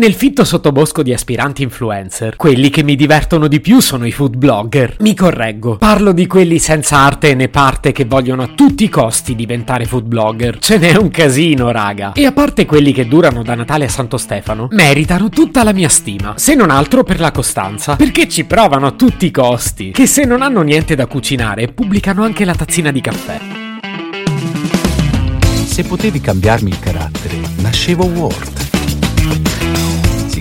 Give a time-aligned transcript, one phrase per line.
[0.00, 4.34] Nel fitto sottobosco di aspiranti influencer, quelli che mi divertono di più sono i food
[4.34, 4.96] blogger.
[5.00, 9.34] Mi correggo, parlo di quelli senza arte né parte che vogliono a tutti i costi
[9.34, 10.56] diventare food blogger.
[10.58, 12.12] Ce n'è un casino, raga.
[12.14, 15.90] E a parte quelli che durano da Natale a Santo Stefano, meritano tutta la mia
[15.90, 20.06] stima, se non altro per la costanza, perché ci provano a tutti i costi, che
[20.06, 23.38] se non hanno niente da cucinare pubblicano anche la tazzina di caffè.
[25.66, 29.59] Se potevi cambiarmi il carattere, nascevo Ward.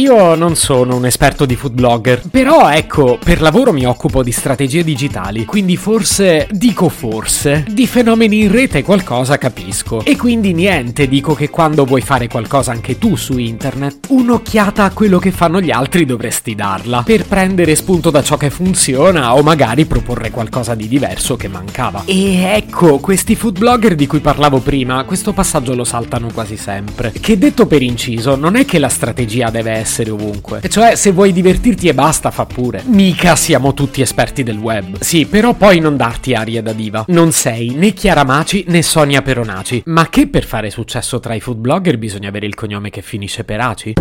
[0.00, 4.32] Io non sono un esperto di food blogger, però ecco, per lavoro mi occupo di
[4.32, 10.02] strategie digitali, quindi forse, dico forse, di fenomeni in rete qualcosa capisco.
[10.02, 14.90] E quindi niente, dico che quando vuoi fare qualcosa anche tu su internet, un'occhiata a
[14.90, 19.42] quello che fanno gli altri dovresti darla, per prendere spunto da ciò che funziona o
[19.42, 22.04] magari proporre qualcosa di diverso che mancava.
[22.06, 27.12] E ecco, questi food blogger di cui parlavo prima, questo passaggio lo saltano quasi sempre.
[27.12, 30.60] Che detto per inciso, non è che la strategia deve essere ovunque.
[30.62, 32.82] E cioè, se vuoi divertirti e basta, fa pure.
[32.86, 35.00] Mica siamo tutti esperti del web.
[35.00, 37.04] Sì, però poi non darti aria da diva.
[37.08, 39.82] Non sei né Chiara Maci né Sonia Peronaci.
[39.86, 43.44] Ma che per fare successo tra i food blogger bisogna avere il cognome che finisce
[43.44, 43.94] per Aci?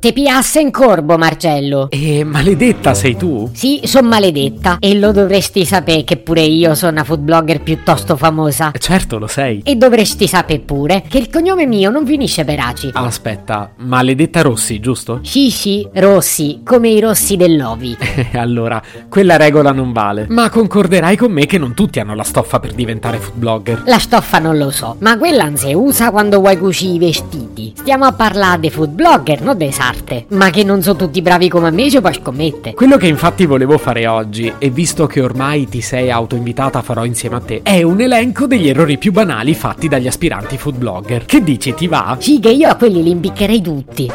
[0.00, 1.90] Te piasse in corbo, Marcello.
[1.90, 3.50] E maledetta sei tu?
[3.52, 4.78] Sì, son maledetta.
[4.80, 8.72] E lo dovresti sapere che pure io sono una food blogger piuttosto famosa.
[8.78, 9.60] Certo, lo sei.
[9.62, 12.92] E dovresti sapere pure che il cognome mio non finisce per Aci.
[12.94, 15.20] Aspetta, maledetta Rossi, giusto?
[15.22, 17.94] Sì, sì, rossi, come i rossi dell'ovi.
[18.32, 20.24] allora, quella regola non vale.
[20.30, 23.82] Ma concorderai con me che non tutti hanno la stoffa per diventare food blogger.
[23.84, 27.74] La stoffa non lo so, ma quella non si usa quando vuoi cucire i vestiti.
[27.76, 30.26] Stiamo a parlare dei food blogger, non dei sarte.
[30.30, 32.74] Ma che non sono tutti bravi come me, ci puoi scommettere.
[32.74, 37.36] Quello che infatti volevo fare oggi, e visto che ormai ti sei autoinvitata farò insieme
[37.36, 41.24] a te, è un elenco degli errori più banali fatti dagli aspiranti food blogger.
[41.24, 42.16] Che dici, ti va?
[42.20, 44.10] Sì, che io a quelli li impiccherei tutti.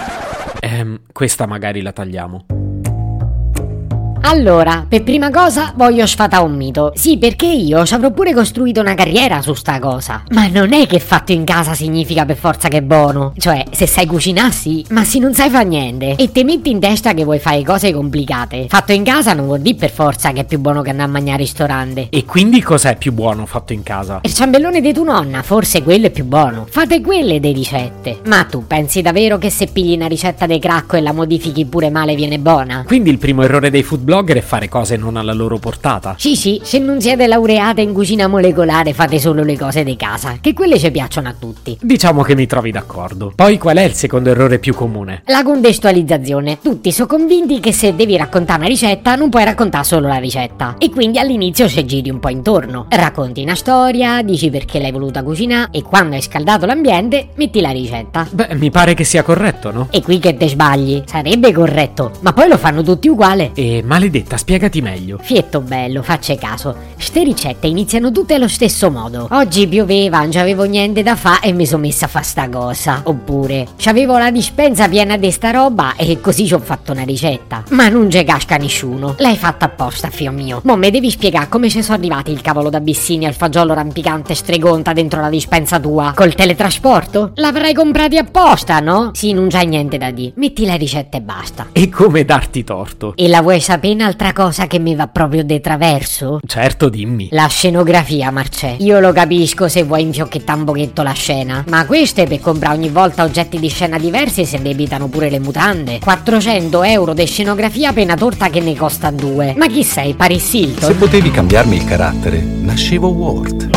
[0.61, 2.54] Ehm, questa magari la tagliamo.
[4.27, 6.91] Allora, per prima cosa voglio sfatare un mito.
[6.95, 10.23] Sì, perché io ci avrò pure costruito una carriera su sta cosa.
[10.31, 13.33] Ma non è che fatto in casa significa per forza che è buono.
[13.37, 16.79] Cioè, se sai cucinare sì, ma se non sai fa niente e ti metti in
[16.79, 20.39] testa che vuoi fare cose complicate, fatto in casa non vuol dire per forza che
[20.39, 22.07] è più buono che andare a mangiare al ristorante.
[22.09, 24.21] E quindi cos'è più buono fatto in casa?
[24.23, 26.65] Il ciambellone di tua nonna, forse quello è più buono.
[26.67, 28.21] Fate quelle delle ricette.
[28.25, 31.91] Ma tu pensi davvero che se pigli una ricetta di cracco e la modifichi pure
[31.91, 32.85] male viene buona?
[32.87, 36.15] Quindi il primo errore dei food blogger è fare cose non alla loro portata.
[36.17, 40.37] Sì, sì, se non siete laureate in cucina molecolare fate solo le cose di casa,
[40.39, 41.77] che quelle ci piacciono a tutti.
[41.81, 43.33] Diciamo che mi trovi d'accordo.
[43.35, 45.23] Poi qual è il secondo errore più comune?
[45.25, 46.59] La contestualizzazione.
[46.61, 50.75] Tutti sono convinti che se devi raccontare una ricetta non puoi raccontare solo la ricetta.
[50.77, 52.85] E quindi all'inizio ci giri un po' intorno.
[52.89, 57.71] Racconti una storia, dici perché l'hai voluta cucinare e quando hai scaldato l'ambiente metti la
[57.71, 58.25] ricetta.
[58.31, 59.87] Beh, mi pare che sia corretto, no?
[59.91, 61.03] E qui che te sbagli.
[61.05, 63.51] Sarebbe corretto, ma poi lo fanno tutti uguale.
[63.55, 65.17] E maledetta, spiegati meglio.
[65.21, 66.75] Fietto bello, faccia caso.
[66.97, 69.27] Ste ricette iniziano tutte allo stesso modo.
[69.31, 73.01] Oggi pioveva, non c'avevo niente da fa e mi sono messa a fa sta cosa.
[73.03, 77.63] Oppure, c'avevo la dispensa piena di sta roba e così ci ho fatto una ricetta.
[77.69, 79.15] Ma non c'è casca nessuno.
[79.17, 80.61] L'hai fatta apposta, figlio mio.
[80.63, 84.35] Mo mi devi spiegare come ci sono arrivati il cavolo d'Abissinia e il fagiolo rampicante
[84.35, 86.13] stregonta dentro la dispensa tua.
[86.15, 87.31] Col teletrasporto?
[87.35, 89.11] L'avrai comprati apposta, no?
[89.13, 90.33] Sì, non c'hai niente da dire.
[90.35, 91.67] Metti la ricetta e basta.
[91.71, 93.13] E come darti torto?
[93.15, 96.39] E la vuoi sapere un'altra cosa che mi va proprio de traverso?
[96.45, 97.29] Certo, dimmi.
[97.31, 98.75] La scenografia, Marcè.
[98.79, 101.63] Io lo capisco se vuoi infiocchettare un pochetto la scena.
[101.69, 105.99] Ma queste per comprare ogni volta oggetti di scena diversi se debitano pure le mutande.
[105.99, 109.53] 400 euro di scenografia per una torta che ne costa due.
[109.57, 110.89] Ma chi sei, Paris Hilton?
[110.89, 113.69] Se potevi cambiarmi il carattere, nascevo Ward.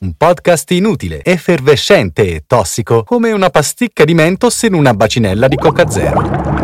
[0.00, 5.56] Un podcast inutile, effervescente e tossico, come una pasticca di mentos in una bacinella di
[5.56, 6.63] Coca Zero.